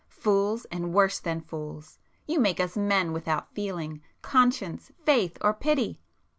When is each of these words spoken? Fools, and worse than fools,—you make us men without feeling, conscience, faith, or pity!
Fools, 0.09 0.65
and 0.71 0.95
worse 0.95 1.19
than 1.19 1.41
fools,—you 1.41 2.39
make 2.39 2.59
us 2.59 2.75
men 2.75 3.11
without 3.13 3.53
feeling, 3.53 4.01
conscience, 4.23 4.91
faith, 5.05 5.37
or 5.41 5.53
pity! 5.53 5.99